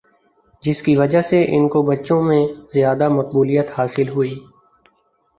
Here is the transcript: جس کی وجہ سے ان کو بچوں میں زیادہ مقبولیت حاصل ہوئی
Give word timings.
جس 0.63 0.81
کی 0.81 0.95
وجہ 0.95 1.21
سے 1.21 1.43
ان 1.47 1.67
کو 1.67 1.81
بچوں 1.81 2.21
میں 2.23 2.41
زیادہ 2.73 3.09
مقبولیت 3.09 3.71
حاصل 3.77 4.07
ہوئی 4.09 4.33